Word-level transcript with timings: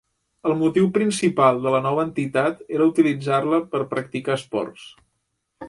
El 0.49 0.53
motiu 0.61 0.87
principal 0.95 1.59
de 1.65 1.73
la 1.75 1.81
nova 1.87 2.05
entitat 2.09 2.65
era 2.79 2.89
utilitzar-la 2.95 3.61
per 3.75 3.85
a 3.85 3.89
practicar 3.95 4.41
esports. 4.41 4.91